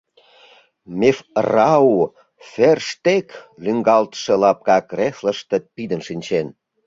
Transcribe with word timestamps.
Мефрау 0.99 1.93
Ферштег 2.49 3.27
лӱҥгалтше 3.63 4.33
лапка 4.41 4.77
креслыште 4.89 5.57
пидын 5.73 6.01
шинчен. 6.07 6.47